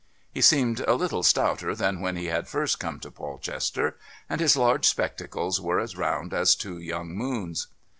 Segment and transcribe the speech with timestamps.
[0.31, 4.57] He seemed a little stouter than when he had first come to Polchester, and his
[4.57, 7.67] large spectacles were as round as two young moons.